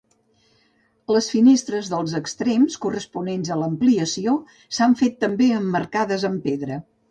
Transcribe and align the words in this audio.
Les 1.15 1.27
finestres 1.33 1.91
dels 1.91 2.15
extrems, 2.21 2.79
corresponents 2.87 3.53
a 3.55 3.59
l'ampliació, 3.61 4.35
s'han 4.79 4.99
fet 5.05 5.23
també 5.27 5.53
emmarcades 5.63 6.29
amb 6.35 6.45
pedra. 6.51 6.83